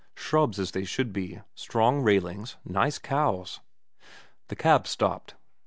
Shrubs 0.15 0.57
as 0.57 0.71
they 0.71 0.83
should 0.83 1.13
be. 1.13 1.41
Strong 1.53 2.01
railings. 2.01 2.55
Nice 2.65 2.97
cows. 2.97 3.59
The 4.47 4.55
cab 4.55 4.87
stopped. 4.87 5.35